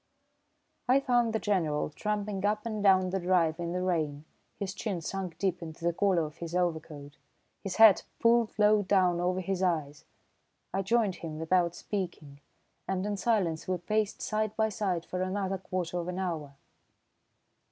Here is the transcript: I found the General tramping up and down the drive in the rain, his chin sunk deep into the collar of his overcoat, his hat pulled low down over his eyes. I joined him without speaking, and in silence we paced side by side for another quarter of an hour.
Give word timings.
I 0.89 0.99
found 0.99 1.31
the 1.31 1.37
General 1.37 1.91
tramping 1.91 2.43
up 2.43 2.65
and 2.65 2.81
down 2.81 3.11
the 3.11 3.19
drive 3.19 3.59
in 3.59 3.71
the 3.71 3.83
rain, 3.83 4.25
his 4.57 4.73
chin 4.73 4.99
sunk 4.99 5.37
deep 5.37 5.61
into 5.61 5.85
the 5.85 5.93
collar 5.93 6.23
of 6.25 6.37
his 6.37 6.55
overcoat, 6.55 7.17
his 7.63 7.75
hat 7.75 8.03
pulled 8.19 8.57
low 8.57 8.81
down 8.81 9.19
over 9.19 9.41
his 9.41 9.61
eyes. 9.61 10.05
I 10.73 10.81
joined 10.81 11.17
him 11.17 11.37
without 11.37 11.75
speaking, 11.75 12.41
and 12.87 13.05
in 13.05 13.15
silence 13.15 13.67
we 13.67 13.77
paced 13.77 14.23
side 14.23 14.55
by 14.55 14.69
side 14.69 15.05
for 15.05 15.21
another 15.21 15.59
quarter 15.59 15.99
of 15.99 16.07
an 16.07 16.17
hour. 16.17 16.55